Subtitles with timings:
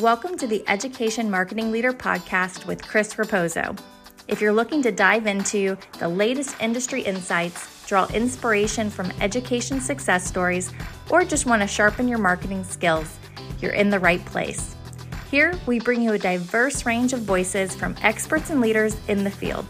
[0.00, 3.78] Welcome to the Education Marketing Leader podcast with Chris Raposo.
[4.28, 10.26] If you're looking to dive into the latest industry insights, draw inspiration from education success
[10.26, 10.70] stories,
[11.08, 13.16] or just want to sharpen your marketing skills,
[13.62, 14.76] you're in the right place.
[15.30, 19.30] Here, we bring you a diverse range of voices from experts and leaders in the
[19.30, 19.64] field,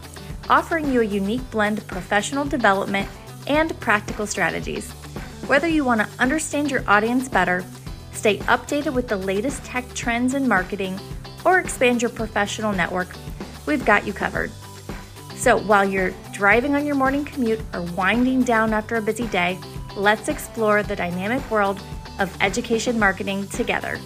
[0.49, 3.07] offering you a unique blend of professional development
[3.47, 4.91] and practical strategies.
[5.47, 7.63] Whether you want to understand your audience better,
[8.11, 10.99] stay updated with the latest tech trends in marketing,
[11.45, 13.09] or expand your professional network,
[13.65, 14.51] we've got you covered.
[15.35, 19.59] So while you're driving on your morning commute or winding down after a busy day,
[19.95, 21.79] let's explore the dynamic world
[22.19, 23.99] of education marketing together.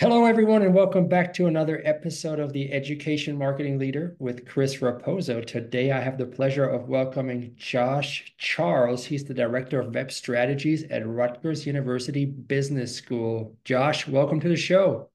[0.00, 4.76] Hello, everyone, and welcome back to another episode of the Education Marketing Leader with Chris
[4.76, 5.44] Raposo.
[5.44, 9.04] Today, I have the pleasure of welcoming Josh Charles.
[9.04, 13.56] He's the Director of Web Strategies at Rutgers University Business School.
[13.64, 15.10] Josh, welcome to the show.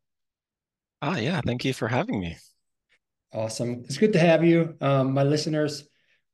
[1.01, 2.35] Ah, yeah, thank you for having me.
[3.31, 3.83] Awesome.
[3.85, 4.75] It's good to have you.
[4.81, 5.87] Um, my listeners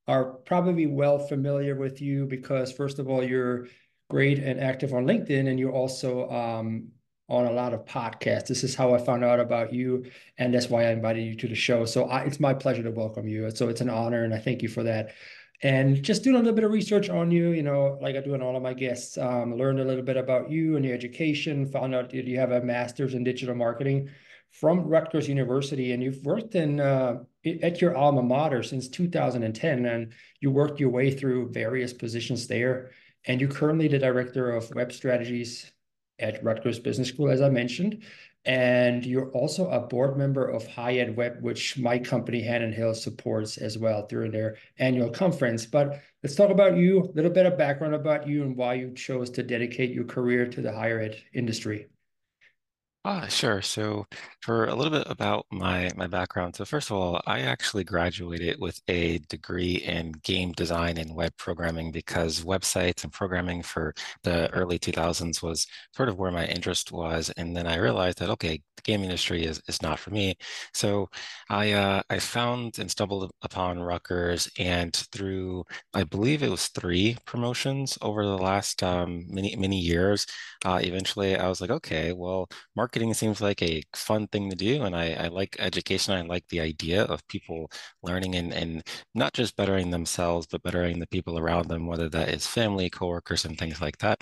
[0.08, 3.68] are probably well familiar with you because, first of all, you're
[4.10, 6.88] great and active on LinkedIn, and you're also um,
[7.30, 8.48] on a lot of podcasts.
[8.48, 10.06] This is how I found out about you,
[10.38, 11.86] and that's why I invited you to the show.
[11.86, 13.50] So I, it's my pleasure to welcome you.
[13.52, 15.14] So it's an honor, and I thank you for that.
[15.62, 18.34] And just doing a little bit of research on you, you know, like I do
[18.34, 21.66] on all of my guests, um, learned a little bit about you and your education,
[21.66, 24.10] found out that you have a master's in digital marketing
[24.52, 27.24] from Rutgers University, and you've worked in uh,
[27.62, 32.92] at your alma mater since 2010, and you worked your way through various positions there.
[33.26, 35.72] And you're currently the director of web strategies
[36.20, 38.04] at Rutgers Business School, as I mentioned.
[38.46, 43.78] And you're also a board member of HighEdWeb, which my company, Hannon Hill, supports as
[43.78, 45.66] well during their annual conference.
[45.66, 48.94] But let's talk about you, a little bit of background about you and why you
[48.94, 51.88] chose to dedicate your career to the higher ed industry.
[53.06, 53.62] Ah, sure.
[53.62, 54.06] So
[54.42, 56.56] for a little bit about my my background.
[56.56, 61.32] So first of all, I actually graduated with a degree in game design and web
[61.38, 63.94] programming because websites and programming for
[64.24, 65.66] the early 2000s was
[65.96, 67.30] sort of where my interest was.
[67.38, 70.36] And then I realized that okay, the game industry is is not for me.
[70.74, 71.10] So
[71.50, 77.18] I uh, I found and stumbled upon Rutgers, and through I believe it was three
[77.26, 80.26] promotions over the last um, many many years,
[80.66, 82.48] uh, eventually I was like, okay, well,
[83.14, 86.14] seems like a fun thing to do, and I, I like education.
[86.14, 87.70] I like the idea of people
[88.04, 88.84] learning and and
[89.16, 93.46] not just bettering themselves, but bettering the people around them, whether that is family, coworkers,
[93.46, 94.22] and things like that.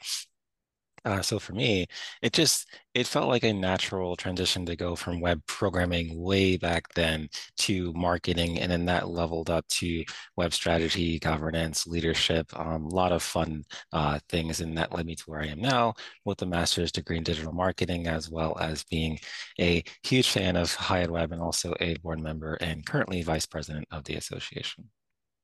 [1.08, 1.88] Uh, so for me,
[2.22, 6.84] it just it felt like a natural transition to go from web programming way back
[6.96, 10.04] then to marketing, and then that leveled up to
[10.36, 13.64] web strategy, governance, leadership, um, a lot of fun
[13.94, 15.94] uh, things, and that led me to where I am now
[16.26, 19.18] with a master's degree in digital marketing, as well as being
[19.62, 23.88] a huge fan of Ed Web and also a board member and currently vice president
[23.92, 24.90] of the association.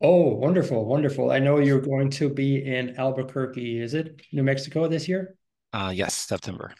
[0.01, 1.31] Oh, wonderful, wonderful.
[1.31, 5.38] I know you're going to be in Albuquerque, is it New Mexico this year?
[5.73, 6.73] Uh, yes, September.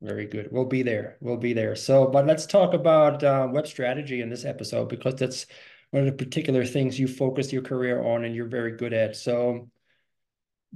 [0.00, 0.48] Very good.
[0.50, 1.18] We'll be there.
[1.20, 1.76] We'll be there.
[1.76, 5.46] So, but let's talk about uh, web strategy in this episode because that's
[5.90, 9.16] one of the particular things you focused your career on and you're very good at.
[9.16, 9.68] So,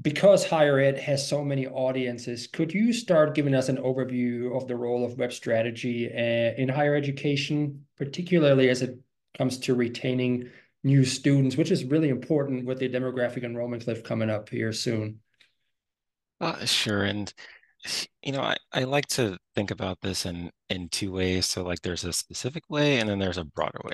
[0.00, 4.66] because higher ed has so many audiences, could you start giving us an overview of
[4.66, 8.98] the role of web strategy uh, in higher education, particularly as it
[9.36, 10.50] comes to retaining
[10.82, 15.20] new students, which is really important with the demographic enrollment cliff coming up here soon?
[16.40, 17.04] Uh, sure.
[17.04, 17.32] And
[18.22, 21.46] you know, I, I like to think about this in in two ways.
[21.46, 23.92] So like there's a specific way and then there's a broader way.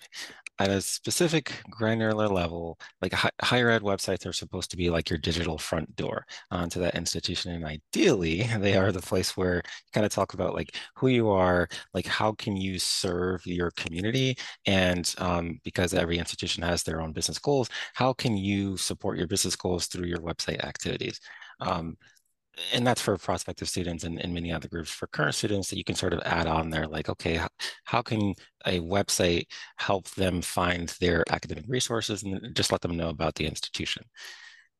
[0.60, 5.08] At a specific granular level, like hi higher ed websites are supposed to be like
[5.08, 7.52] your digital front door onto that institution.
[7.52, 9.62] And ideally, they are the place where you
[9.92, 14.36] kind of talk about like who you are, like how can you serve your community?
[14.66, 19.28] And um, because every institution has their own business goals, how can you support your
[19.28, 21.20] business goals through your website activities?
[21.60, 21.96] Um,
[22.72, 24.90] and that's for prospective students and, and many other groups.
[24.90, 27.48] For current students that you can sort of add on there like okay how,
[27.84, 28.34] how can
[28.66, 29.46] a website
[29.76, 34.04] help them find their academic resources and just let them know about the institution?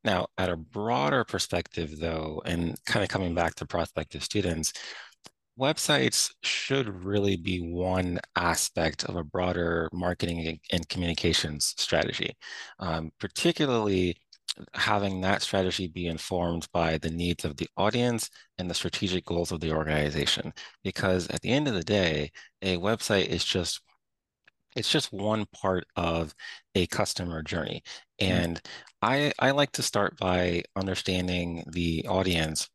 [0.04, 4.72] Now at a broader perspective though and kind of coming back to prospective students
[5.58, 12.36] websites should really be one aspect of a broader marketing and communications strategy.
[12.78, 14.16] Um, particularly
[14.74, 19.52] having that strategy be informed by the needs of the audience and the strategic goals
[19.52, 20.52] of the organization.
[20.82, 22.30] Because at the end of the day,
[22.62, 23.80] a website is just
[24.76, 26.34] it's just one part of
[26.74, 27.82] a customer journey.
[28.20, 28.32] Mm-hmm.
[28.32, 28.60] And.
[29.00, 32.68] I, I like to start by understanding the audience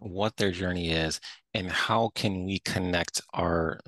[0.00, 1.20] what their journey is
[1.54, 3.80] and how can we connect our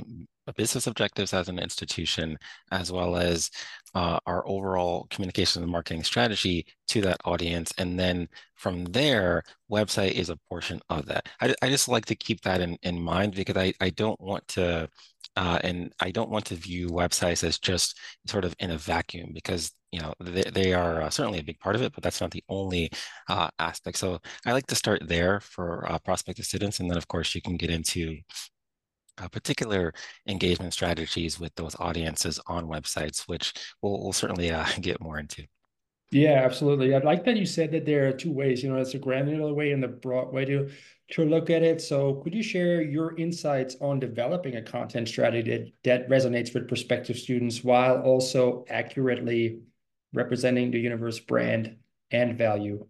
[0.52, 2.38] business objectives as an institution,
[2.72, 3.50] as well as
[3.94, 7.72] uh, our overall communication and marketing strategy to that audience.
[7.78, 11.28] And then from there, website is a portion of that.
[11.40, 14.46] I, I just like to keep that in, in mind because I, I don't want
[14.48, 14.88] to,
[15.36, 19.30] uh, and I don't want to view websites as just sort of in a vacuum
[19.32, 22.20] because you know they, they are uh, certainly a big part of it, but that's
[22.20, 22.90] not the only
[23.28, 23.98] uh, aspect.
[23.98, 27.42] So I like to start there for uh, prospective students, and then of course you
[27.42, 28.18] can get into
[29.20, 29.92] uh, particular
[30.26, 33.52] engagement strategies with those audiences on websites, which
[33.82, 35.46] we'll, we'll certainly uh, get more into.
[36.10, 36.92] Yeah, absolutely.
[36.92, 38.64] I like that you said that there are two ways.
[38.64, 40.70] You know, it's a granular way and the broad way to
[41.12, 41.80] to look at it.
[41.80, 46.66] So, could you share your insights on developing a content strategy that, that resonates with
[46.66, 49.60] prospective students while also accurately
[50.12, 51.76] representing the universe brand
[52.10, 52.86] and value?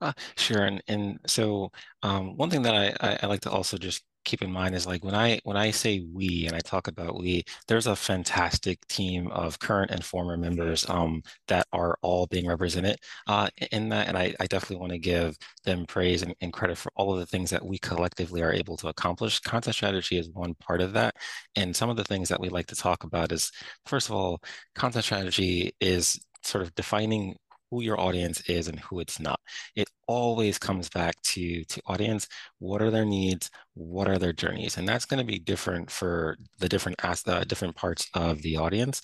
[0.00, 1.70] Uh, sure, and and so
[2.02, 4.86] um, one thing that I, I, I like to also just keep in mind is
[4.86, 8.78] like when I when I say we and I talk about we, there's a fantastic
[8.86, 12.96] team of current and former members um, that are all being represented
[13.26, 16.78] uh, in that, and I, I definitely want to give them praise and, and, credit
[16.78, 19.40] for all of the things that we collectively are able to accomplish.
[19.40, 21.14] Content strategy is one part of that,
[21.56, 23.50] and some of the things that we like to talk about is
[23.86, 24.40] first of all,
[24.76, 27.36] content strategy is sort of defining
[27.70, 29.40] who your audience is and who it's not.
[29.76, 32.26] It always comes back to to audience.
[32.58, 33.50] What are their needs?
[33.74, 34.76] What are their journeys?
[34.78, 38.56] And that's going to be different for the different as the different parts of the
[38.56, 39.02] audience.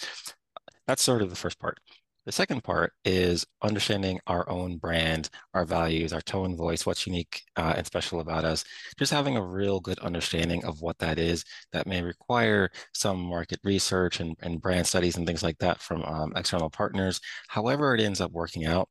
[0.86, 1.78] That's sort of the first part.
[2.26, 7.42] The second part is understanding our own brand, our values, our tone, voice, what's unique
[7.56, 8.64] uh, and special about us.
[8.98, 13.60] Just having a real good understanding of what that is that may require some market
[13.62, 17.20] research and, and brand studies and things like that from um, external partners.
[17.48, 18.88] However, it ends up working out,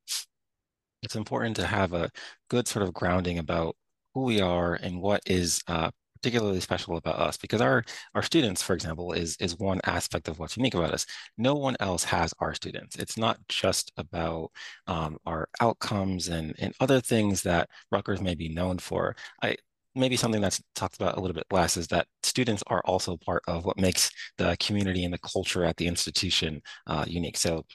[1.03, 2.09] it's important to have a
[2.49, 3.75] good sort of grounding about
[4.13, 5.91] who we are and what is uh,
[6.25, 7.83] particularly special about us because our
[8.15, 11.05] our students for example is is one aspect of what's unique about us.
[11.37, 12.95] No one else has our students.
[12.95, 14.49] It's not just about
[14.87, 19.15] um, our outcomes and and other things that Rutgers may be known for.
[19.43, 19.55] I
[19.93, 23.43] maybe something that's talked about a little bit less is that students are also part
[23.47, 27.37] of what makes the community and the culture at the institution uh, unique.
[27.37, 27.65] So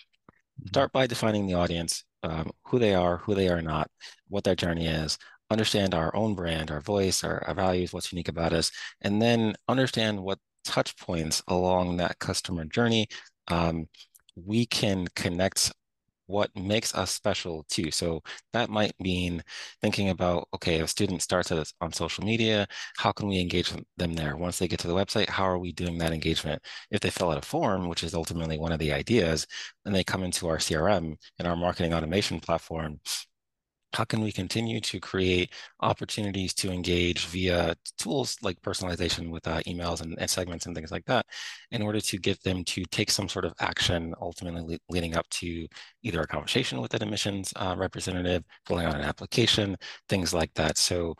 [0.66, 3.88] start by defining the audience um, who they are who they are not
[4.28, 5.18] what their journey is
[5.50, 8.70] understand our own brand, our voice, our, our values, what's unique about us,
[9.02, 13.08] and then understand what touch points along that customer journey
[13.48, 13.88] um,
[14.36, 15.72] we can connect
[16.26, 17.90] what makes us special too.
[17.90, 19.42] So that might mean
[19.82, 23.72] thinking about, okay, if a student starts us on social media, how can we engage
[23.96, 24.36] them there?
[24.36, 26.62] Once they get to the website, how are we doing that engagement?
[26.92, 29.44] If they fill out a form, which is ultimately one of the ideas,
[29.84, 33.00] and they come into our CRM and our marketing automation platform,
[33.92, 39.60] how can we continue to create opportunities to engage via tools like personalization with uh,
[39.62, 41.26] emails and, and, segments and things like that
[41.72, 45.66] in order to get them to take some sort of action ultimately leading up to
[46.02, 49.76] either a conversation with an admissions uh, representative filling out an application
[50.08, 50.78] things like that.
[50.78, 51.14] So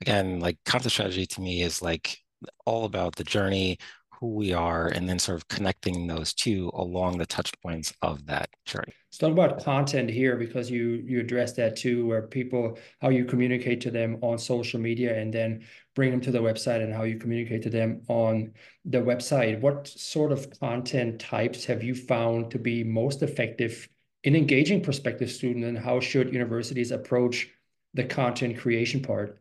[0.00, 2.18] again like content strategy to me is like
[2.64, 3.78] all about the journey
[4.20, 8.26] who we are and then sort of connecting those two along the touch points of
[8.26, 8.92] that journey.
[9.08, 13.24] Let's talk about content here because you you address that too, where people how you
[13.24, 15.64] communicate to them on social media and then
[15.94, 18.52] bring them to the website and how you communicate to them on
[18.84, 19.60] the website.
[19.60, 23.88] What sort of content types have you found to be most effective
[24.24, 27.48] in engaging prospective students and how should universities approach
[27.94, 29.40] the content creation part?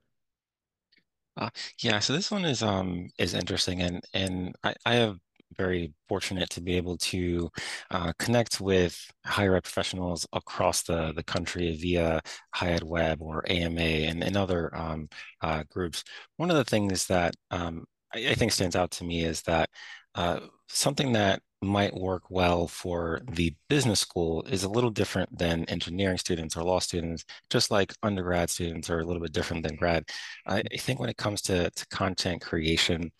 [1.37, 1.49] Uh,
[1.81, 5.17] yeah, so this one is um is interesting, and and I, I have
[5.57, 7.49] very fortunate to be able to
[7.91, 12.21] uh, connect with higher ed professionals across the, the country via
[12.55, 15.07] HighEdWeb or AMA and, and other um,
[15.41, 16.03] uh, groups.
[16.37, 19.69] One of the things that um, I, I, think stands out to me is that
[20.15, 25.65] uh, something that might work well for the business school is a little different than
[25.65, 29.75] engineering students or law students, just like undergrad students are a little bit different than
[29.75, 30.05] grad.
[30.45, 33.12] I, think when it comes to, to content creation,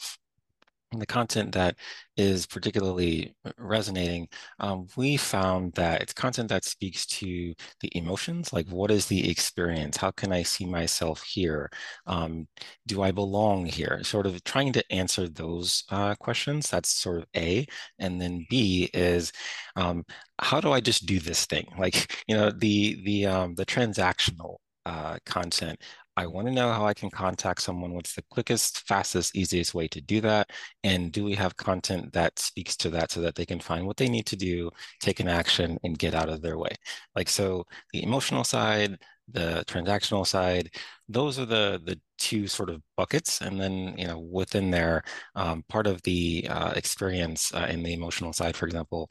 [1.00, 1.76] the content that
[2.18, 4.28] is particularly resonating,
[4.60, 9.30] um, we found that it's content that speaks to the emotions, like what is the
[9.30, 9.98] experience?
[9.98, 11.70] How can I see myself here?
[12.08, 12.48] Um,
[12.88, 14.04] do I belong here?
[14.04, 16.70] Sort of trying to answer those uh, questions.
[16.70, 17.66] That's sort of A.
[18.00, 19.32] And then B is
[19.76, 20.04] um,
[20.40, 21.68] how do I just do this thing?
[21.86, 25.80] Like, you know, the the um, the transactional uh, content
[26.18, 27.94] I want to know how I can contact someone.
[27.94, 30.50] What's the quickest, fastest, easiest way to do that?
[30.84, 33.98] And do we have content that speaks to that so that they can find what
[33.98, 36.72] they need to do, take an action, and get out of their way?
[37.16, 40.70] Like, so the emotional side, the transactional side,
[41.10, 43.42] those are the the two sort of buckets.
[43.42, 45.04] And then, you know, within there,
[45.36, 49.10] um, part of the uh, experience uh, in the emotional side, for example,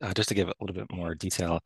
[0.00, 1.60] uh, just to give a little bit more detail,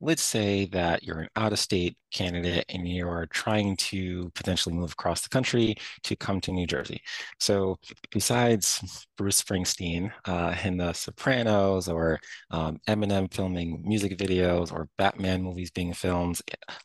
[0.00, 5.22] let's say that you're an out-of-state candidate and you are trying to potentially move across
[5.22, 7.00] the country to come to New Jersey.
[7.40, 7.78] So
[8.10, 12.20] besides Bruce Springsteen uh, in The Sopranos or
[12.50, 16.40] um, Eminem filming music videos or Batman movies being filmed,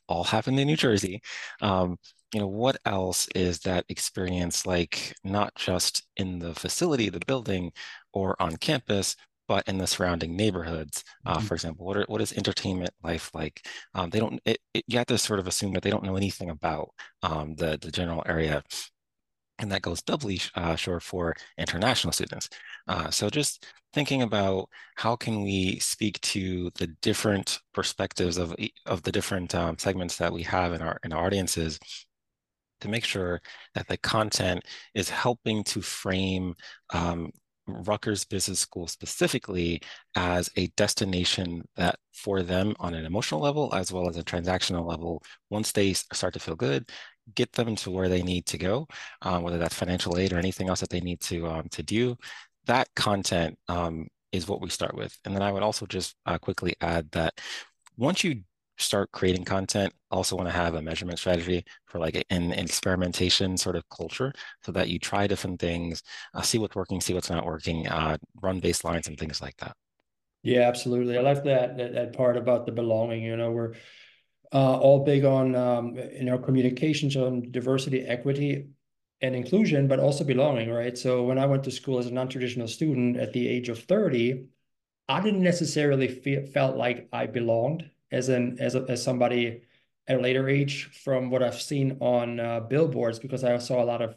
[0.07, 1.21] all happen in New Jersey.
[1.61, 1.97] Um,
[2.33, 7.73] you know, what else is that experience like, not just in the facility, the building,
[8.13, 9.17] or on campus,
[9.51, 11.45] but in the surrounding neighborhoods, uh, mm-hmm.
[11.45, 13.67] for example, what are, what is entertainment life like?
[13.93, 14.39] Um, they don't.
[14.45, 16.91] It, it, you have to sort of assume that they don't know anything about
[17.21, 18.63] um, the the general area,
[19.59, 22.47] and that goes doubly uh, sure for international students.
[22.87, 28.55] Uh, so just thinking about how can we speak to the different perspectives of
[28.85, 31.77] of the different um, segments that we have in our in our audiences
[32.79, 33.41] to make sure
[33.75, 34.63] that the content
[34.95, 36.55] is helping to frame
[36.93, 37.31] um,
[37.67, 39.81] Rutgers Business School specifically
[40.15, 44.85] as a destination that for them on an emotional level as well as a transactional
[44.85, 46.89] level, once they start to feel good,
[47.35, 48.87] get them to where they need to go,
[49.21, 52.15] uh, whether that's financial aid or anything else that they need to um, to do.
[52.65, 55.17] That content um, is what we start with.
[55.25, 57.39] And then I would also just uh, quickly add that
[57.97, 58.41] once you
[58.81, 63.75] start creating content, also want to have a measurement strategy for like an, experimentation sort
[63.75, 64.33] of culture
[64.63, 68.17] so that you try different things, uh, see what's working, see what's not working, uh,
[68.41, 69.75] run baselines and things like that.
[70.43, 71.17] Yeah, absolutely.
[71.17, 73.73] I like that, that, that part about the belonging, you know, we're
[74.53, 78.67] uh, all big on, um, you know, communications on diversity, equity,
[79.21, 80.97] and inclusion, but also belonging, right?
[80.97, 84.45] So when I went to school as a non-traditional student at the age of 30,
[85.07, 89.61] I didn't necessarily feel felt like I belonged as an as a, as somebody
[90.07, 93.85] at a later age from what I've seen on uh, billboards because I saw a
[93.85, 94.15] lot of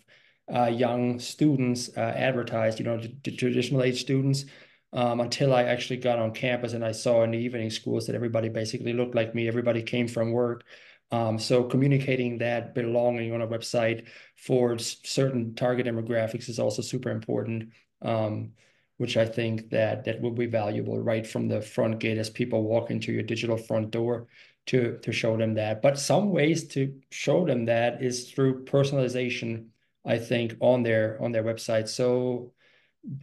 [0.54, 4.44] uh, young students uh, advertised, you know, traditional age students.
[4.92, 8.14] Um, until I actually got on campus and I saw in the evening schools that
[8.14, 9.48] everybody basically looked like me.
[9.48, 10.62] Everybody came from work.
[11.10, 17.10] Um, so communicating that belonging on a website for certain target demographics is also super
[17.10, 17.70] important.
[18.02, 18.52] Um,
[18.98, 22.62] which I think that that will be valuable right from the front gate as people
[22.62, 24.28] walk into your digital front door
[24.66, 25.82] to to show them that.
[25.82, 29.66] But some ways to show them that is through personalization,
[30.04, 31.88] I think, on their on their website.
[31.88, 32.52] So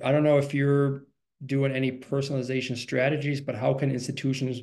[0.04, 1.06] I don't know if you're
[1.46, 4.62] doing any personalization strategies, but how can institutions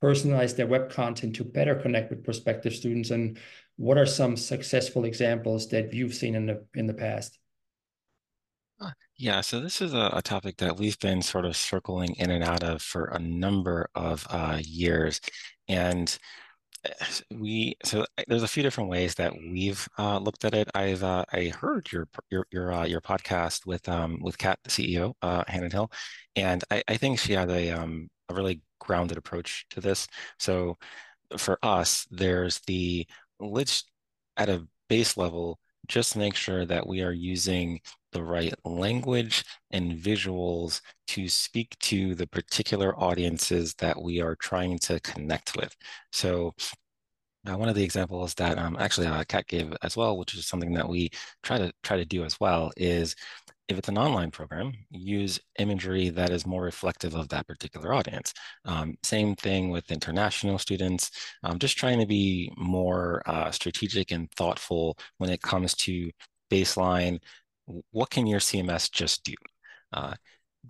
[0.00, 3.38] personalize their web content to better connect with prospective students and
[3.76, 7.39] what are some successful examples that you've seen in the in the past?
[9.20, 12.42] Yeah, so this is a, a, topic that we've been sort of circling in and
[12.42, 15.20] out of for a number of uh, years.
[15.68, 16.18] And
[16.86, 16.90] eh,
[17.30, 20.70] we so eh, there's a few different ways that we've uh, looked at it.
[20.74, 24.70] I've uh, I heard your your your uh, your podcast with um with Kat, the
[24.70, 25.90] CEO, uh, Hannon Hill,
[26.36, 30.06] and I, I think she had a um a really grounded approach to this.
[30.38, 30.78] So
[31.38, 33.06] for us, there's the
[33.40, 33.84] let's
[34.38, 35.60] at a base level
[35.90, 37.80] just make sure that we are using
[38.12, 44.78] the right language and visuals to speak to the particular audiences that we are trying
[44.78, 45.74] to connect with.
[46.12, 46.54] So
[47.48, 50.46] uh, one of the examples that um, actually uh, Kat gave as well, which is
[50.46, 51.10] something that we
[51.42, 53.16] try to try to do as well, is
[53.70, 58.32] if it's an online program, use imagery that is more reflective of that particular audience.
[58.64, 61.10] Um, same thing with international students,
[61.42, 66.10] um, just trying to be more uh, strategic and thoughtful when it comes to
[66.50, 67.20] baseline
[67.90, 69.34] what can your CMS just do?
[69.92, 70.14] Uh,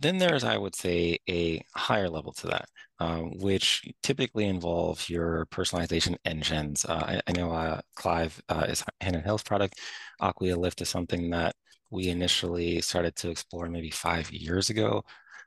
[0.00, 2.69] then there's, I would say, a higher level to that,
[3.00, 6.85] um, which typically involves your personalization engines.
[6.85, 9.80] Uh, I, I, know uh, Clive uh, is Hannon Hill's product.
[10.21, 11.57] Acquia Lift is something that
[11.91, 15.05] we initially started to explore maybe five years ago.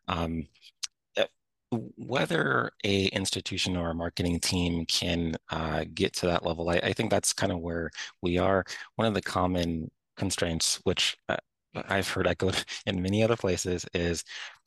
[0.07, 0.47] Um,
[1.17, 1.25] eh,
[1.97, 6.93] whether a institution or a marketing team can uh, get to that level, I, I,
[6.93, 7.89] think that's kind of where
[8.21, 8.65] we are.
[8.95, 11.37] One of the common constraints, which uh,
[11.75, 14.23] I've heard echoed in many other places, is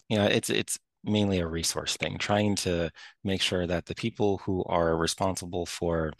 [0.08, 2.90] you know it's it's mainly a resource thing, trying to
[3.24, 6.12] make sure that the people who are responsible for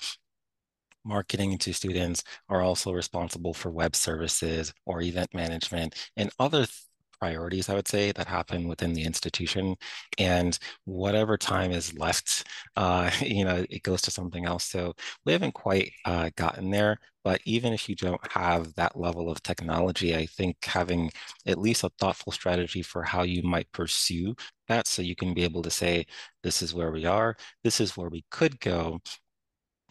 [1.07, 6.67] marketing to students are also responsible for web services or event management and other
[7.19, 9.77] priorities, I would say, that happen within the institution.
[10.19, 12.45] And whatever time is left,
[12.77, 14.65] uh, you know, it goes to something else.
[14.65, 14.95] So
[15.25, 16.99] we haven't quite uh, gotten there.
[17.25, 21.11] But even if you don't have that level of technology, I think having
[21.47, 24.37] at least a thoughtful strategy for how you might pursue
[24.69, 26.07] that so you can be able to say,
[26.45, 29.01] this is where we are, this is where we could go,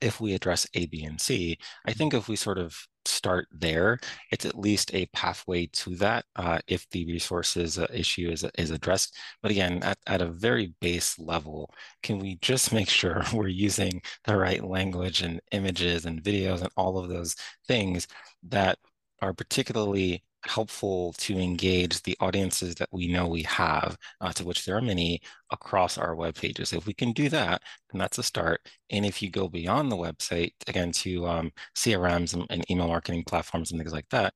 [0.01, 2.75] if we address A, B, and C, I think if we sort of
[3.05, 3.99] start there,
[4.31, 8.71] it's at least a pathway to that uh, if the resources uh, issue is, is
[8.71, 9.15] addressed.
[9.41, 11.73] But again, at, at a very base level,
[12.03, 16.69] can we just make sure we're using the right language and images and videos and
[16.77, 17.35] all of those
[17.67, 18.07] things
[18.43, 18.77] that
[19.21, 24.65] are particularly helpful to engage the audiences that we know we have, uh, to which
[24.65, 25.21] there are many
[25.51, 26.73] across our web pages.
[26.73, 27.61] If we can do that,
[27.91, 28.61] then that's a start.
[28.89, 33.23] And if you go beyond the website, again, to um, CRMs and, and, email marketing
[33.25, 34.33] platforms and things like that,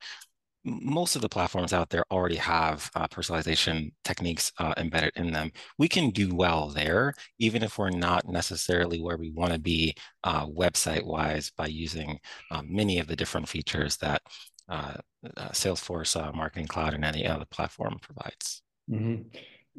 [0.65, 5.51] most of the platforms out there already have uh, personalization techniques uh, embedded in them.
[5.77, 9.95] We can do well there, even if we're not necessarily where we want to be
[10.23, 12.19] uh, website-wise by using
[12.51, 14.21] um, many of the different features that
[14.69, 18.61] Salesforce uh, Marketing Cloud and any other platform provides.
[18.89, 19.23] Mm-hmm.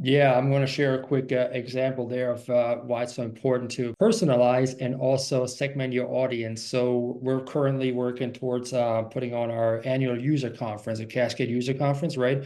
[0.03, 3.23] Yeah, I'm going to share a quick uh, example there of uh, why it's so
[3.23, 6.63] important to personalize and also segment your audience.
[6.63, 11.75] So we're currently working towards uh, putting on our annual user conference, a Cascade user
[11.75, 12.45] conference, right?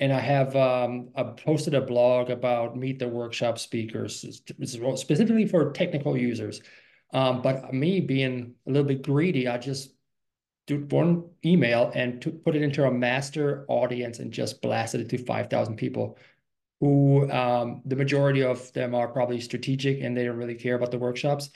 [0.00, 4.42] And I have um, I posted a blog about meet the workshop speakers,
[4.94, 6.62] specifically for technical users.
[7.12, 9.93] Um, but me being a little bit greedy, I just
[10.66, 15.08] do one email and to put it into a master audience and just blasted it
[15.10, 16.18] to 5,000 people
[16.80, 20.90] who um, the majority of them are probably strategic and they don't really care about
[20.90, 21.50] the workshops.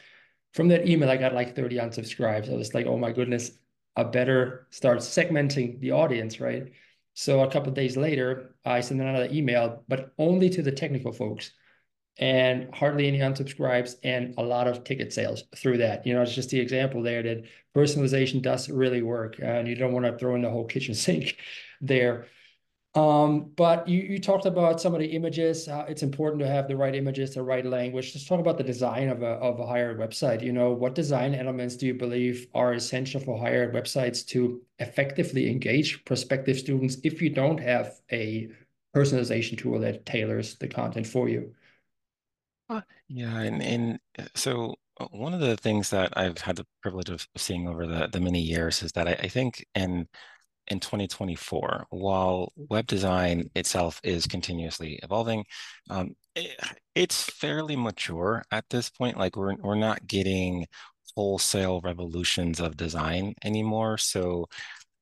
[0.54, 2.52] From that email, I got like 30 unsubscribes.
[2.52, 3.52] I was like, oh my goodness,
[3.96, 6.72] I better start segmenting the audience, right?
[7.14, 11.50] So a couple days later, I sent another email, but only to the technical folks
[12.18, 16.04] and hardly any unsubscribes and a lot of ticket sales through that.
[16.06, 17.44] You know, it's just the example there that
[17.76, 21.36] personalization does really work and you don't want to throw in the whole kitchen sink
[21.80, 22.26] there.
[22.94, 25.68] Um, but you, you talked about some of the images.
[25.68, 28.12] Uh, it's important to have the right images, the right language.
[28.14, 30.42] Let's talk about the design of a, of a higher website.
[30.42, 35.48] You know, what design elements do you believe are essential for higher websites to effectively
[35.48, 38.48] engage prospective students if you don't have a
[38.96, 41.54] personalization tool that tailors the content for you?
[43.08, 47.08] Yeah, and and uh, so uh, one of the things that I've had the privilege
[47.08, 50.06] of seeing over the the many years is that I, I think in
[50.68, 55.44] in 2024, while web design itself is continuously evolving,
[55.90, 56.58] um, it,
[56.94, 59.18] it's fairly mature at this point.
[59.18, 60.66] Like we're we're not getting
[61.16, 63.98] wholesale revolutions of design anymore.
[63.98, 64.48] So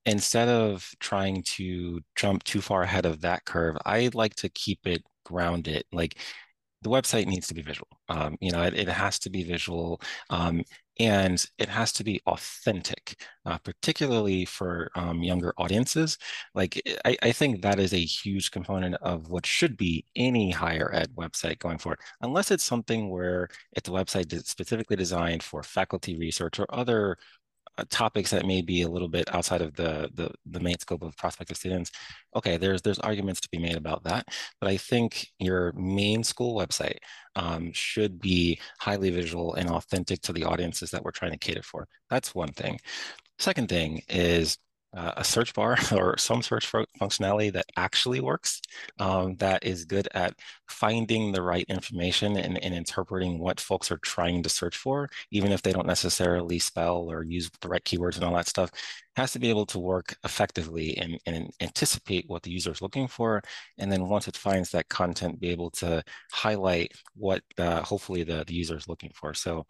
[0.05, 4.81] instead of trying to jump too far ahead of that curve, I like to keep
[4.87, 5.85] it grounded.
[5.93, 6.19] Like
[6.87, 7.89] the website needs to be visual.
[8.09, 10.63] Um, you know, it, it, has to be visual um,
[11.01, 16.17] and it has to be authentic, uh, particularly for um, younger audiences.
[16.55, 20.95] Like, I, I, think that is a huge component of what should be any higher
[20.95, 26.17] ed website going forward, unless it's something where it's a website specifically designed for faculty
[26.17, 27.19] research or other
[27.85, 31.17] topics that may be a little bit outside of the, the, the main scope of
[31.17, 31.91] prospective students,
[32.35, 34.27] okay, there's there's arguments to be made about that.
[34.61, 36.99] But I think your main school website
[37.37, 41.63] um, should be highly visual and authentic to the audiences that we're trying to cater
[41.63, 41.87] for.
[42.11, 42.79] That's one thing.
[43.39, 44.57] Second thing is
[44.97, 48.61] uh, a search bar or some search functionality that actually works,
[48.99, 50.35] um, that is good at
[50.69, 55.53] finding the right information and, and, interpreting what folks are trying to search for, even
[55.53, 58.71] if they don't necessarily spell or use the right keywords and all that stuff,
[59.17, 63.07] has to be able to work effectively and, and anticipate what the user is looking
[63.07, 63.43] for.
[63.79, 68.45] And then once it finds that content, be able to highlight what uh, hopefully the,
[68.47, 69.35] the user is looking for.
[69.35, 69.67] So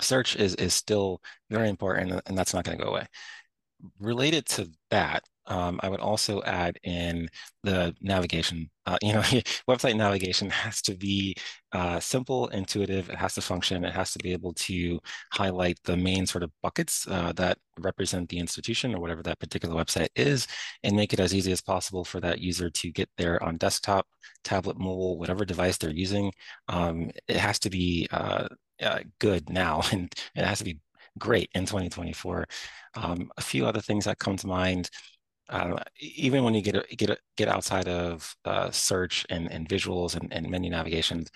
[0.00, 3.06] search is, is still very important and that's not going to go away
[3.98, 7.28] related to that, um, I would also add in
[7.64, 8.70] the navigation.
[8.86, 9.20] Uh, you know,
[9.68, 11.34] website navigation has to be
[11.72, 13.10] uh, simple, intuitive.
[13.10, 13.84] It has to function.
[13.84, 15.00] It has to be able to
[15.32, 19.74] highlight the main sort of buckets uh, that represent the institution or whatever that particular
[19.74, 20.46] website is,
[20.84, 24.06] and make it as easy as possible for that user to get there on desktop,
[24.44, 26.32] tablet, mobile, whatever device they're using.
[26.68, 28.48] Um, it has to be uh,
[28.82, 30.78] uh, good now, and it has to be
[31.18, 32.46] great in 2024.
[32.94, 34.90] Um, a few other things that come to mind,
[35.48, 40.32] uh, even when you get get get outside of uh, search and, and visuals and,
[40.32, 41.30] and menu navigations,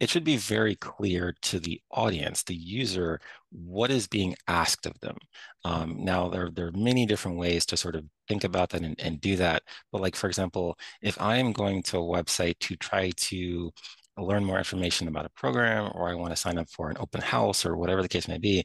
[0.00, 4.98] it should be very clear to the audience, the user, what is being asked of
[5.00, 5.16] them.
[5.64, 8.98] Um, now, there, there are many different ways to sort of think about that and,
[9.00, 9.62] and do that.
[9.90, 13.72] But like, for example, if I am going to a website to try to
[14.16, 17.20] learn more information about a program, or I want to sign up for an open
[17.20, 18.64] house or whatever the case may be,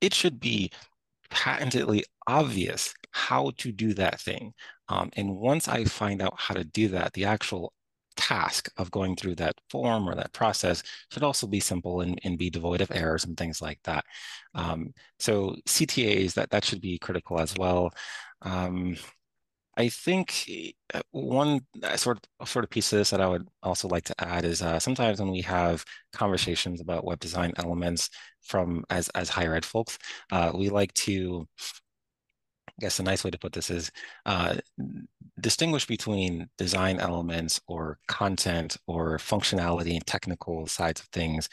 [0.00, 0.70] it should be
[1.30, 4.52] patently obvious how to do that thing.
[4.88, 7.72] Um, and once I find out how to do that, the actual
[8.16, 12.38] task of going through that form or that process should also be simple and, and
[12.38, 14.04] be devoid of errors and things like that.
[14.54, 17.92] Um, so CTAs, that, that should be critical as well.
[18.42, 18.96] Um,
[19.76, 20.48] I think
[20.92, 24.04] uh, one uh, sort of sort of piece of this that I would also like
[24.04, 28.10] to add is uh, sometimes when we have conversations about web design elements
[28.42, 29.98] from as as higher ed folks,
[30.32, 31.46] uh, we like to
[32.68, 33.90] I guess a nice way to put this is
[34.26, 34.56] uh,
[35.40, 41.48] distinguish between design elements or content or functionality and technical sides of things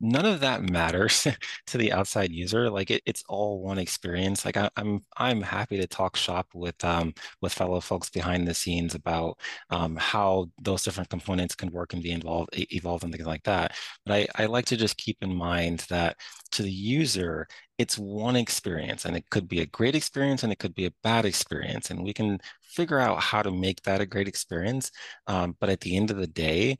[0.00, 1.26] none of that matters
[1.66, 2.70] to the outside user.
[2.70, 4.44] Like it, it's all one experience.
[4.44, 8.46] Like I, am I'm, I'm happy to talk shop with um, with fellow folks behind
[8.46, 9.38] the scenes about
[9.70, 13.76] um, how those different components can work and be involved, evolve, and things like that.
[14.04, 16.16] But I, I like to just keep in mind that
[16.52, 17.46] to the user,
[17.78, 20.92] it's one experience, and it could be a great experience, and it could be a
[21.02, 24.90] bad experience, and we can figure out how to make that a great experience.
[25.26, 26.78] Um, but at the end of the day,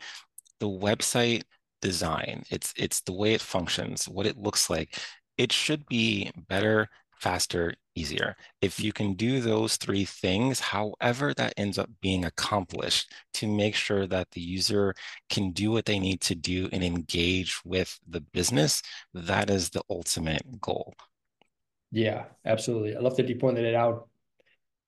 [0.61, 1.42] the website
[1.80, 2.44] design.
[2.50, 4.98] It's it's the way it functions, what it looks like.
[5.38, 6.88] It should be better,
[7.20, 8.36] faster, easier.
[8.60, 13.74] If you can do those three things, however that ends up being accomplished to make
[13.74, 14.94] sure that the user
[15.30, 18.82] can do what they need to do and engage with the business,
[19.14, 20.94] that is the ultimate goal.
[21.90, 22.96] Yeah, absolutely.
[22.96, 24.08] I love that you pointed it out.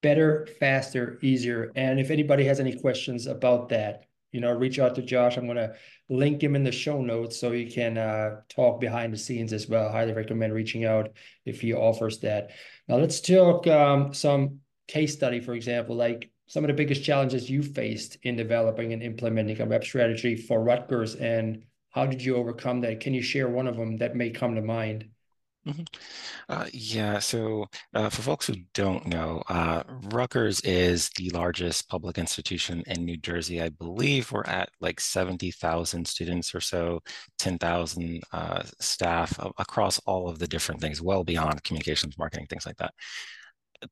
[0.02, 1.72] Better, faster, easier.
[1.74, 5.36] And if anybody has any questions about that, you know, reach out to Josh.
[5.36, 5.74] I'm going to
[6.08, 9.68] link him in the show notes so you can uh, talk behind the scenes as
[9.68, 9.90] well.
[9.90, 11.10] Highly recommend reaching out
[11.44, 12.50] if he offers that.
[12.88, 17.50] Now, let's talk um, some case study, for example, like some of the biggest challenges
[17.50, 22.36] you faced in developing and implementing a web strategy for Rutgers, and how did you
[22.36, 23.00] overcome that?
[23.00, 25.10] Can you share one of them that may come to mind?
[25.66, 25.82] Mm-hmm.
[26.48, 32.16] Uh, yeah, so uh, for folks who don't know, uh, Rutgers is the largest public
[32.16, 33.60] institution in New Jersey.
[33.60, 37.00] I believe we're at like 70,000 students or so,
[37.38, 42.76] 10,000 uh, staff across all of the different things, well beyond communications, marketing, things like
[42.76, 42.94] that.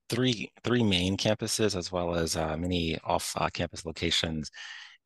[0.09, 4.50] Three, three main campuses, as well as uh, many off-campus uh, locations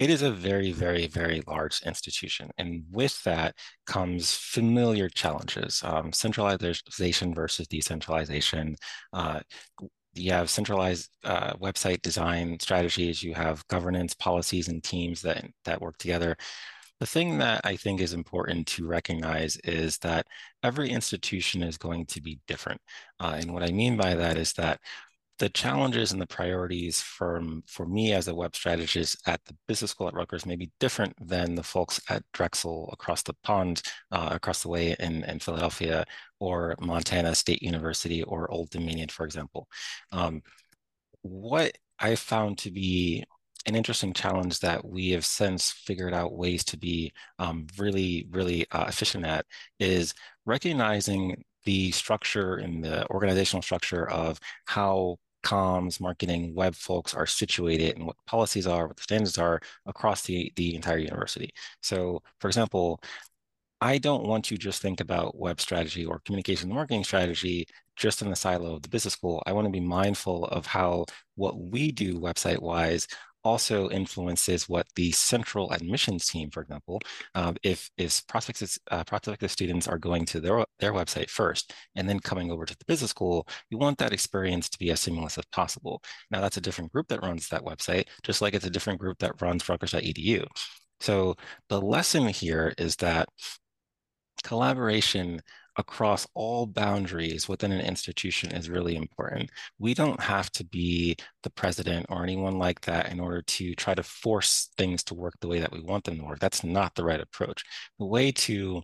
[0.00, 2.50] it is a very, very, very large institution.
[2.56, 3.54] And with that
[3.86, 8.76] comes familiar challenges, um, centralization versus decentralization.
[9.12, 9.40] Uh,
[10.14, 15.82] you have centralized uh, website design strategies, you have governance policies and teams that, that
[15.82, 16.34] work together.
[16.98, 20.26] The thing that I think is important to recognize is that
[20.62, 22.80] every institution is going to be different.
[23.20, 24.80] Uh, and what I mean by that is that
[25.40, 29.90] the challenges and the priorities from for me as a web strategist at the business
[29.90, 34.28] school at Rutgers may be different than the folks at Drexel across the pond, uh,
[34.32, 36.04] across the way in, in Philadelphia,
[36.40, 39.66] or Montana State University, or Old Dominion, for example.
[40.12, 40.42] Um,
[41.22, 43.24] what I found to be
[43.64, 48.66] an interesting challenge that we have since figured out ways to be um, really, really
[48.72, 49.46] uh, efficient at
[49.78, 50.12] is
[50.44, 57.96] recognizing the structure and the organizational structure of how comms, marketing, web folks are situated
[57.96, 61.50] and what policies are, what the standards are across the, the entire university.
[61.82, 63.00] So for example,
[63.80, 68.20] I don't want you just think about web strategy or communication and marketing strategy just
[68.22, 69.42] in the silo of the business school.
[69.46, 73.06] I want to be mindful of how what we do website wise
[73.44, 77.00] also influences what the central admissions team, for example,
[77.34, 82.08] um, if if prospective, uh, prospective students are going to their their website first and
[82.08, 85.38] then coming over to the business school, you want that experience to be as seamless
[85.38, 86.02] as possible.
[86.30, 89.18] Now that's a different group that runs that website, just like it's a different group
[89.18, 90.46] that runs Rutgers.edu.
[91.00, 91.36] So
[91.68, 93.28] the lesson here is that
[94.44, 95.40] collaboration
[95.80, 99.50] across all boundaries within an institution is really important.
[99.78, 103.94] We don't have to be the president or anyone like that in order to try
[103.94, 106.38] to force things to work the way that we want them to work.
[106.38, 107.64] That's not the right approach.
[107.98, 108.82] The way to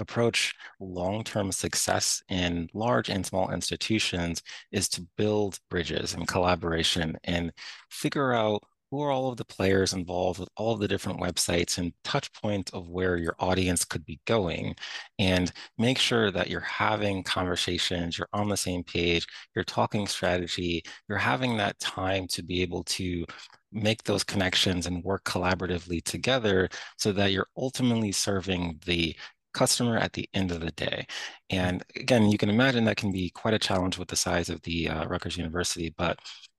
[0.00, 7.52] approach long-term success in large and small institutions is to build bridges and collaboration and
[7.90, 11.78] figure out who are all of the players involved with all of the different websites
[11.78, 14.74] and touch points of where your audience could be going
[15.18, 20.82] and make sure that you're having conversations you're on the same page you're talking strategy
[21.08, 23.24] you're having that time to be able to
[23.72, 29.14] make those connections and work collaboratively together so that you're ultimately serving the
[29.54, 31.06] customer at the end of the day.
[31.50, 34.62] And again, you can imagine that can be quite a challenge with the size of
[34.62, 36.18] the uh, Rutgers University, but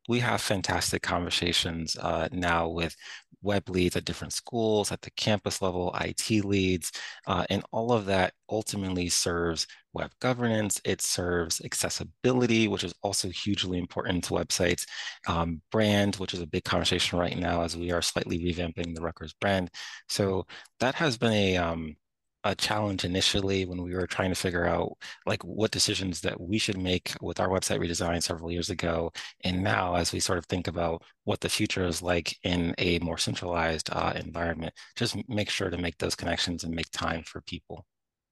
[0.10, 2.95] we have fantastic conversations uh, now with
[3.43, 6.91] web leads at different schools, at the campus level, IT leads,
[7.28, 10.82] uh, and all of that ultimately serves web governance.
[10.84, 14.84] It serves accessibility, which is also hugely important to websites,
[15.28, 19.02] um, brand, which is a big conversation right now as we are slightly revamping the
[19.02, 19.69] Rutgers brand.
[20.08, 20.48] So
[20.80, 21.95] that has been a um,
[22.43, 24.93] a challenge initially when we were trying to figure out
[25.25, 29.12] like what decisions that we should make with our website redesign several years ago.
[29.43, 32.99] And now as we sort of think about what the future is like in a
[32.99, 37.41] more centralized uh, environment just make sure to make those connections and make time for
[37.41, 37.86] people.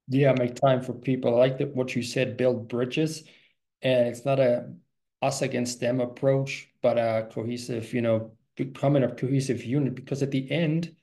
[0.08, 1.36] Yeah make time for people.
[1.36, 3.24] I like that what you said build bridges.
[3.82, 4.74] And it's not a
[5.22, 10.32] us against them approach but a cohesive you know becoming a cohesive unit because at
[10.32, 10.96] the end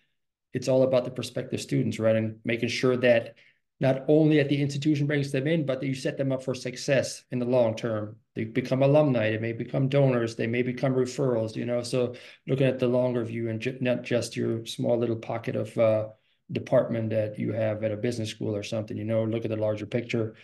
[0.54, 2.16] it's all about the prospective students, right?
[2.16, 3.34] And making sure that
[3.80, 6.54] not only that the institution brings them in, but that you set them up for
[6.54, 8.16] success in the long term.
[8.34, 11.82] They become alumni, they may become donors, they may become referrals, you know.
[11.82, 12.14] So
[12.46, 16.08] looking at the longer view and ju not just your small little pocket of uh,
[16.52, 19.56] department that you have at a business school or something, you know, look at the
[19.56, 20.36] larger picture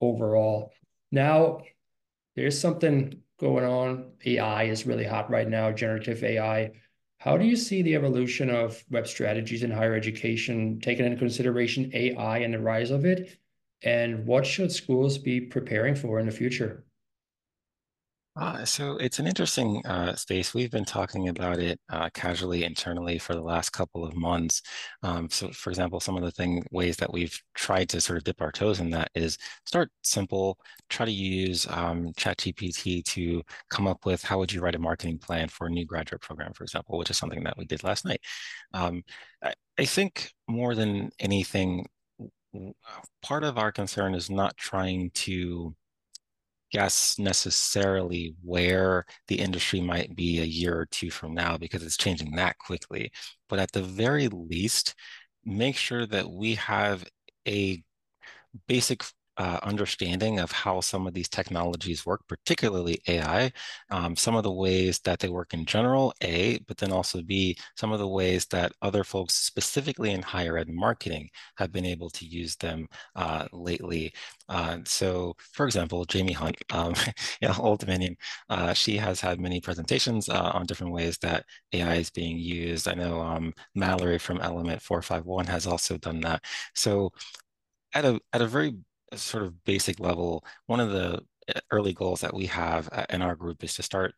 [0.00, 0.72] overall.
[1.10, 1.62] Now,
[2.36, 4.12] there's something going on.
[4.26, 6.72] AI is really hot right now, generative AI.
[7.18, 11.90] How do you see the evolution of web strategies in higher education, taking into consideration
[11.94, 13.38] AI and the rise of it?
[13.82, 16.84] And what should schools be preparing for in the future?
[18.36, 20.52] Uh, so it's an interesting uh, space.
[20.52, 24.60] We've been talking about it uh, casually internally for the last couple of months.
[25.04, 28.24] Um, so, for example, some of the thing ways that we've tried to sort of
[28.24, 30.58] dip our toes in that is start simple.
[30.88, 35.18] Try to use um, ChatGPT to come up with how would you write a marketing
[35.18, 38.04] plan for a new graduate program, for example, which is something that we did last
[38.04, 38.20] night.
[38.72, 39.04] Um,
[39.44, 41.86] I, I think more than anything,
[43.22, 45.74] part of our concern is not trying to
[46.74, 51.96] guess necessarily where the industry might be a year or two from now because it's
[51.96, 53.12] changing that quickly.
[53.48, 54.96] But at the very least,
[55.44, 57.04] make sure that we have
[57.46, 57.80] a
[58.66, 59.04] basic
[59.36, 63.52] uh, understanding of how some of these technologies work, particularly AI,
[63.90, 67.56] um, some of the ways that they work in general, A, but then also B,
[67.76, 72.10] some of the ways that other folks, specifically in higher ed marketing, have been able
[72.10, 74.12] to use them uh, lately.
[74.48, 76.94] Uh, so, for example, Jaime Hunt, um,
[77.40, 78.16] you Old Dominion,
[78.48, 82.88] uh, she has had many presentations uh, on different ways that AI is being used.
[82.88, 86.44] I know um, Mallory from Element 451 has also done that.
[86.74, 87.12] So,
[87.94, 88.74] at a at a very
[89.18, 91.22] sort of basic level, one of the
[91.54, 94.14] uh, early goals that we have uh, in our group is to start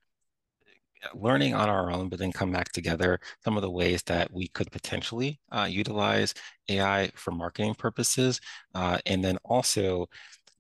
[1.05, 4.33] uh, learning on our own, but then come back together some of the ways that
[4.33, 6.35] we could potentially uh, utilize
[6.69, 8.41] AI for marketing purposes,
[8.75, 10.07] uh, and then also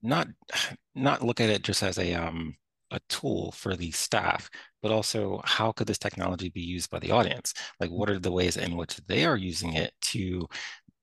[0.02, 0.28] not
[0.94, 2.54] not look at it just as a um,
[2.90, 4.48] a tool for the staff,
[4.82, 7.54] but also how could this technology be used by the audience?
[7.80, 10.48] Like, what are the ways in which they are using it to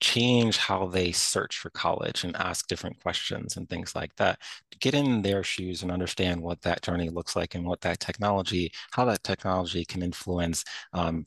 [0.04, 4.38] change how they search for college and ask different questions and things like that.
[4.82, 8.72] Get in their shoes and understand what that journey looks like and what that technology,
[8.92, 11.26] how that technology can influence um,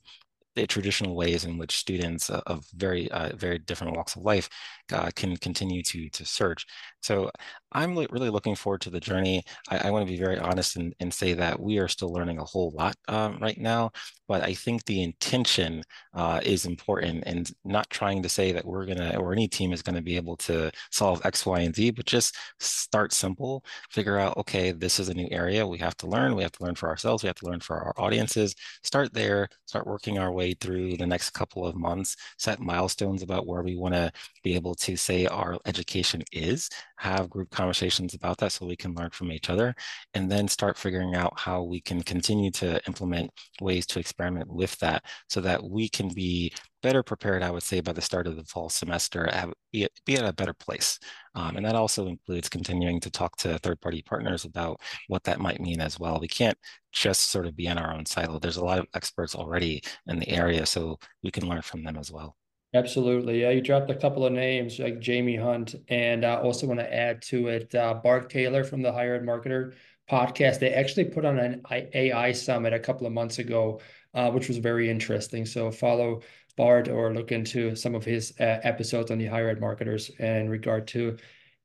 [0.56, 4.48] the traditional ways in which students of very uh, very different walks of life
[4.92, 6.66] uh, can continue to to search.
[7.00, 7.30] So
[7.72, 9.42] I'm really looking forward to the journey.
[9.68, 12.38] I, I want to be very honest and, and say that we are still learning
[12.38, 13.90] a whole lot um, right now,
[14.28, 15.82] but I think the intention
[16.14, 19.82] uh, is important and not trying to say that we're gonna or any team is
[19.82, 24.36] gonna be able to solve X, Y, and Z, but just start simple, figure out
[24.38, 26.34] okay, this is a new area we have to learn.
[26.34, 27.22] We have to learn for ourselves.
[27.22, 28.54] We have to learn for our audiences.
[28.84, 29.48] Start there.
[29.66, 32.16] Start working our way through the next couple of months.
[32.38, 37.30] Set milestones about where we want to be able to say our education is, have
[37.30, 39.74] group conversations about that so we can learn from each other,
[40.14, 44.76] and then start figuring out how we can continue to implement ways to experiment with
[44.78, 48.36] that so that we can be better prepared, I would say, by the start of
[48.36, 49.28] the fall semester,
[49.72, 50.98] be, be at a better place.
[51.34, 55.40] Um, and that also includes continuing to talk to third party partners about what that
[55.40, 56.20] might mean as well.
[56.20, 56.56] We can't
[56.92, 58.38] just sort of be in our own silo.
[58.38, 61.96] There's a lot of experts already in the area, so we can learn from them
[61.96, 62.36] as well.
[62.74, 63.40] Absolutely.
[63.42, 66.94] Yeah, you dropped a couple of names like Jaime Hunt, and I also want to
[66.94, 69.74] add to it uh, Bart Caylor from the Higher Ed Marketer
[70.10, 70.58] podcast.
[70.58, 73.80] They actually put on an AI summit a couple of months ago,
[74.14, 75.46] uh, which was very interesting.
[75.46, 76.20] So follow
[76.56, 80.48] Bart or look into some of his uh, episodes on the higher ed marketers in
[80.50, 81.16] regard to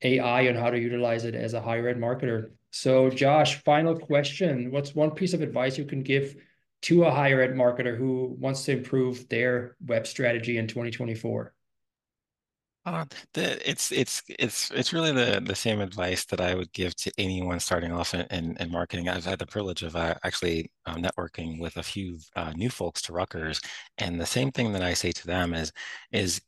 [0.02, 2.50] AI and how to utilize it as a higher ed marketer.
[2.70, 4.70] So, Josh, final question.
[4.70, 6.36] What's one piece of advice you can give
[6.82, 11.54] to a higher ed marketer who wants to improve their web strategy in 2024?
[12.84, 16.96] Uh, the, it's it's it's it's really the the same advice that I would give
[16.96, 19.08] to anyone starting off in, in, in marketing.
[19.08, 23.00] I've had the privilege of uh, actually um, networking with a few uh, new folks
[23.02, 23.60] to Rutgers,
[23.98, 25.72] and the same thing that I say to them is
[26.10, 26.40] is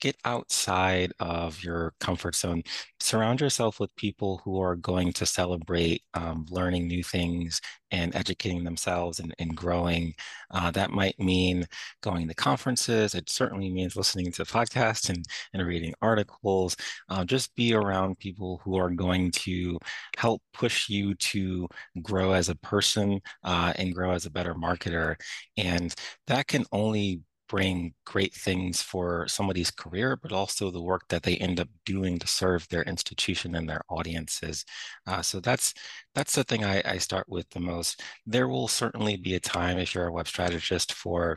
[0.00, 2.62] get outside of your comfort zone.
[3.00, 8.64] Surround yourself with people who are going to celebrate um, learning new things and educating
[8.64, 10.14] themselves and, and growing.
[10.50, 11.66] Uh, that might mean
[12.02, 13.14] going to conferences.
[13.14, 16.76] It certainly means listening to podcasts and, and reading articles.
[17.08, 19.78] Uh, just be around people who are going to
[20.16, 21.66] help push you to
[22.02, 25.16] grow as a person uh, and grow as a better marketer.
[25.56, 25.94] And
[26.26, 31.36] that can only bring great things for somebody's career, but also the work that they
[31.36, 34.64] end up doing to serve their institution and their audiences.
[35.06, 35.74] Uh, so that's
[36.14, 38.02] that's the thing I, I start with the most.
[38.26, 41.36] There will certainly be a time if you're a web strategist for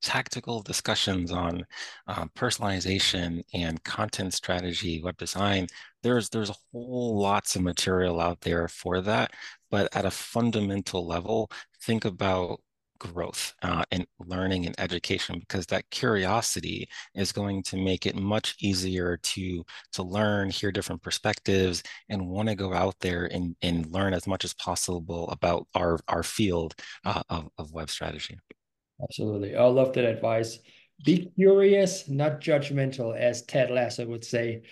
[0.00, 1.64] tactical discussions on
[2.06, 5.66] uh, personalization and content strategy, web design.
[6.02, 9.32] There's there's a whole lots of material out there for that,
[9.70, 11.50] but at a fundamental level,
[11.82, 12.60] think about
[12.98, 18.56] growth uh, and learning and education because that curiosity is going to make it much
[18.60, 23.86] easier to to learn hear different perspectives and want to go out there and, and
[23.92, 28.38] learn as much as possible about our our field uh, of, of web strategy.
[29.02, 29.56] Absolutely.
[29.56, 30.58] I love that advice.
[31.04, 34.62] Be curious not judgmental as ted lasso would say.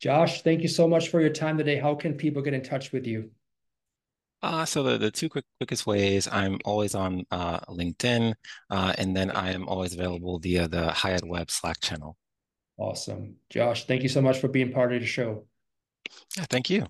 [0.00, 1.76] Josh thank you so much for your time today.
[1.76, 3.30] How can people get in touch with you
[4.46, 8.34] uh, so the, the two quick quickest ways, I'm always on uh, LinkedIn,
[8.70, 12.16] uh, and then I am always available via the HighEdWeb Slack channel.
[12.78, 13.36] Awesome.
[13.50, 15.46] Josh, thank you so much for being part of the show.
[16.36, 16.86] Yeah, thank you.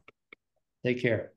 [0.84, 1.32] Take care.